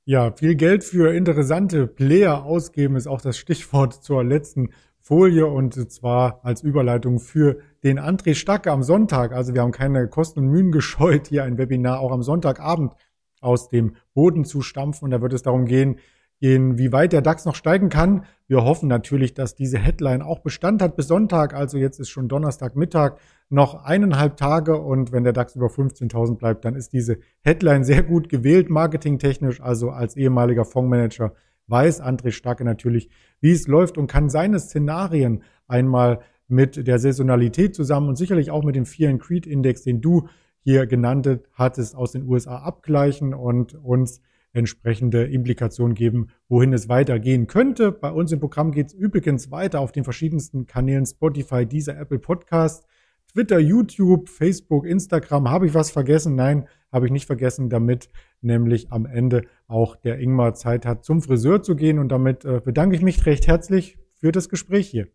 Ja, 0.06 0.32
viel 0.32 0.54
Geld 0.54 0.84
für 0.84 1.14
interessante 1.14 1.86
Player 1.86 2.44
ausgeben 2.44 2.96
ist 2.96 3.06
auch 3.06 3.22
das 3.22 3.38
Stichwort 3.38 3.94
zur 3.94 4.22
letzten 4.22 4.70
Folie 5.00 5.46
und 5.46 5.90
zwar 5.90 6.40
als 6.44 6.62
Überleitung 6.62 7.20
für 7.20 7.58
den 7.84 8.00
André 8.00 8.34
Stacke 8.34 8.72
am 8.72 8.82
Sonntag. 8.82 9.32
Also 9.32 9.54
wir 9.54 9.60
haben 9.60 9.72
keine 9.72 10.08
Kosten 10.08 10.40
und 10.40 10.48
Mühen 10.48 10.72
gescheut, 10.72 11.28
hier 11.28 11.44
ein 11.44 11.58
Webinar 11.58 12.00
auch 12.00 12.10
am 12.10 12.22
Sonntagabend 12.22 12.94
aus 13.40 13.68
dem 13.68 13.96
Boden 14.14 14.44
zu 14.44 14.62
stampfen. 14.62 15.04
Und 15.04 15.10
da 15.10 15.20
wird 15.20 15.34
es 15.34 15.42
darum 15.42 15.66
gehen, 15.66 15.98
wie 16.40 16.92
weit 16.92 17.12
der 17.12 17.22
DAX 17.22 17.44
noch 17.44 17.54
steigen 17.54 17.88
kann. 17.88 18.24
Wir 18.48 18.64
hoffen 18.64 18.88
natürlich, 18.88 19.32
dass 19.32 19.54
diese 19.54 19.78
Headline 19.78 20.20
auch 20.20 20.40
Bestand 20.40 20.82
hat 20.82 20.96
bis 20.96 21.08
Sonntag. 21.08 21.54
Also 21.54 21.78
jetzt 21.78 22.00
ist 22.00 22.10
schon 22.10 22.28
Donnerstagmittag, 22.28 23.18
noch 23.48 23.84
eineinhalb 23.84 24.36
Tage. 24.36 24.78
Und 24.78 25.12
wenn 25.12 25.24
der 25.24 25.32
DAX 25.32 25.54
über 25.54 25.68
15.000 25.68 26.36
bleibt, 26.36 26.64
dann 26.64 26.74
ist 26.74 26.92
diese 26.92 27.18
Headline 27.42 27.84
sehr 27.84 28.02
gut 28.02 28.28
gewählt, 28.28 28.68
marketingtechnisch. 28.68 29.60
Also 29.60 29.90
als 29.90 30.16
ehemaliger 30.16 30.64
Fondsmanager 30.64 31.34
weiß 31.66 32.02
André 32.02 32.30
Starke 32.30 32.64
natürlich, 32.64 33.08
wie 33.40 33.52
es 33.52 33.66
läuft 33.66 33.96
und 33.96 34.06
kann 34.06 34.28
seine 34.28 34.58
Szenarien 34.58 35.42
einmal 35.66 36.20
mit 36.54 36.86
der 36.86 36.98
Saisonalität 36.98 37.74
zusammen 37.74 38.08
und 38.08 38.16
sicherlich 38.16 38.50
auch 38.50 38.64
mit 38.64 38.76
dem 38.76 38.86
Fear 38.86 39.10
and 39.10 39.20
Creed 39.20 39.46
Index, 39.46 39.82
den 39.82 40.00
du 40.00 40.28
hier 40.60 40.86
genannt 40.86 41.28
hattest, 41.52 41.94
aus 41.94 42.12
den 42.12 42.26
USA 42.26 42.56
abgleichen 42.58 43.34
und 43.34 43.74
uns 43.74 44.22
entsprechende 44.54 45.24
Implikationen 45.24 45.94
geben, 45.94 46.28
wohin 46.48 46.72
es 46.72 46.88
weitergehen 46.88 47.46
könnte. 47.48 47.92
Bei 47.92 48.10
uns 48.10 48.32
im 48.32 48.40
Programm 48.40 48.70
geht 48.70 48.86
es 48.86 48.94
übrigens 48.94 49.50
weiter 49.50 49.80
auf 49.80 49.92
den 49.92 50.04
verschiedensten 50.04 50.66
Kanälen 50.66 51.04
Spotify, 51.04 51.66
dieser 51.66 51.98
Apple 51.98 52.20
Podcast, 52.20 52.86
Twitter, 53.32 53.58
YouTube, 53.58 54.28
Facebook, 54.28 54.86
Instagram. 54.86 55.50
Habe 55.50 55.66
ich 55.66 55.74
was 55.74 55.90
vergessen? 55.90 56.36
Nein, 56.36 56.68
habe 56.92 57.06
ich 57.06 57.12
nicht 57.12 57.26
vergessen, 57.26 57.68
damit 57.68 58.08
nämlich 58.40 58.92
am 58.92 59.06
Ende 59.06 59.42
auch 59.66 59.96
der 59.96 60.20
Ingmar 60.20 60.54
Zeit 60.54 60.86
hat, 60.86 61.04
zum 61.04 61.20
Friseur 61.20 61.60
zu 61.62 61.74
gehen. 61.74 61.98
Und 61.98 62.10
damit 62.10 62.44
äh, 62.44 62.60
bedanke 62.64 62.94
ich 62.94 63.02
mich 63.02 63.26
recht 63.26 63.48
herzlich 63.48 63.98
für 64.14 64.30
das 64.30 64.48
Gespräch 64.48 64.88
hier. 64.88 65.08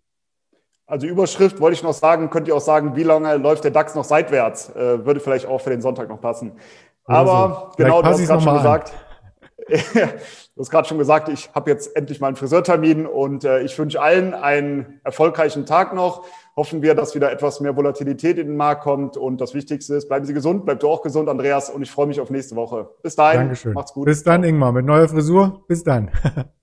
Also 0.89 1.05
Überschrift 1.05 1.62
wollte 1.62 1.75
ich 1.75 1.84
noch 1.84 1.93
sagen, 1.93 2.31
könnt 2.31 2.48
ihr 2.48 2.55
auch 2.55 2.62
sagen, 2.62 2.96
wie 2.96 3.03
lange 3.03 3.38
läuft 3.38 3.63
der 3.63 3.69
DAX 3.72 3.93
noch 3.93 4.03
seitwärts? 4.03 4.69
Äh, 4.75 5.05
würde 5.05 5.19
vielleicht 5.19 5.46
auch 5.46 5.62
für 5.62 5.69
den 5.69 5.81
Sonntag 5.81 6.10
noch 6.10 6.19
passen. 6.19 6.53
Aber 7.05 7.31
also, 7.31 7.77
genau, 7.77 8.01
du 8.01 8.08
hast 8.08 8.25
gerade 8.25 8.41
schon 8.41 8.58
gesagt. 8.58 8.93
Du 10.55 10.63
hast 10.63 10.72
gerade 10.72 10.88
schon 10.89 10.98
gesagt, 10.98 11.29
ich 11.29 11.50
habe 11.55 11.72
jetzt 11.72 11.96
endlich 11.96 12.19
mal 12.19 12.27
einen 12.27 12.36
Friseurtermin 12.36 13.05
und 13.05 13.46
äh, 13.46 13.62
ich 13.62 13.79
wünsche 13.79 14.01
allen 14.01 14.34
einen 14.34 15.00
erfolgreichen 15.05 15.65
Tag 15.65 15.93
noch. 15.96 16.25
Hoffen 16.58 16.81
wir, 16.81 16.96
dass 16.96 17.15
wieder 17.15 17.31
etwas 17.31 17.62
mehr 17.62 17.77
Volatilität 17.77 18.38
in 18.38 18.48
den 18.48 18.58
Markt 18.58 18.84
kommt. 18.84 19.15
Und 19.15 19.39
das 19.39 19.53
Wichtigste 19.53 19.96
ist, 19.96 20.10
bleiben 20.10 20.25
Sie 20.25 20.34
gesund, 20.34 20.65
bleibt 20.65 20.84
du 20.84 20.89
auch 20.89 21.01
gesund, 21.01 21.29
Andreas. 21.29 21.69
Und 21.69 21.81
ich 21.81 21.91
freue 21.91 22.08
mich 22.08 22.19
auf 22.19 22.29
nächste 22.29 22.58
Woche. 22.58 22.89
Bis 23.03 23.15
dahin. 23.15 23.39
Dankeschön. 23.39 23.72
Macht's 23.72 23.93
gut. 23.93 24.03
Bis 24.03 24.24
dann, 24.24 24.43
Ingmar, 24.43 24.74
mit 24.74 24.86
neuer 24.86 25.08
Frisur. 25.08 25.63
Bis 25.67 25.86
dann. 25.86 26.12